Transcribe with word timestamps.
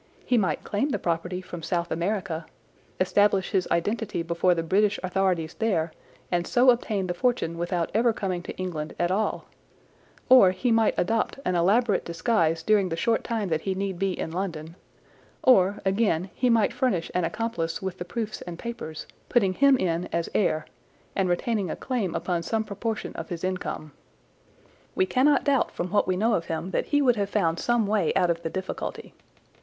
He 0.25 0.35
might 0.35 0.63
claim 0.63 0.89
the 0.89 0.97
property 0.97 1.41
from 1.41 1.61
South 1.61 1.91
America, 1.91 2.47
establish 2.99 3.51
his 3.51 3.67
identity 3.69 4.23
before 4.23 4.55
the 4.55 4.63
British 4.63 4.99
authorities 5.03 5.53
there 5.53 5.91
and 6.31 6.47
so 6.47 6.71
obtain 6.71 7.05
the 7.05 7.13
fortune 7.13 7.55
without 7.55 7.91
ever 7.93 8.11
coming 8.11 8.41
to 8.41 8.57
England 8.57 8.95
at 8.97 9.11
all, 9.11 9.45
or 10.27 10.49
he 10.49 10.71
might 10.71 10.95
adopt 10.97 11.37
an 11.45 11.53
elaborate 11.53 12.03
disguise 12.03 12.63
during 12.63 12.89
the 12.89 12.95
short 12.95 13.23
time 13.23 13.49
that 13.49 13.61
he 13.61 13.75
need 13.75 13.99
be 13.99 14.17
in 14.19 14.31
London; 14.31 14.75
or, 15.43 15.79
again, 15.85 16.31
he 16.33 16.49
might 16.49 16.73
furnish 16.73 17.11
an 17.13 17.23
accomplice 17.23 17.79
with 17.79 17.99
the 17.99 18.03
proofs 18.03 18.41
and 18.41 18.57
papers, 18.57 19.05
putting 19.29 19.53
him 19.53 19.77
in 19.77 20.07
as 20.11 20.29
heir, 20.33 20.65
and 21.15 21.29
retaining 21.29 21.69
a 21.69 21.75
claim 21.75 22.15
upon 22.15 22.41
some 22.41 22.63
proportion 22.63 23.13
of 23.13 23.29
his 23.29 23.43
income. 23.43 23.91
We 24.95 25.05
cannot 25.05 25.43
doubt 25.43 25.69
from 25.69 25.91
what 25.91 26.07
we 26.07 26.17
know 26.17 26.33
of 26.33 26.45
him 26.45 26.71
that 26.71 26.87
he 26.87 27.03
would 27.03 27.17
have 27.17 27.29
found 27.29 27.59
some 27.59 27.85
way 27.85 28.11
out 28.15 28.31
of 28.31 28.41
the 28.41 28.49
difficulty. 28.49 29.13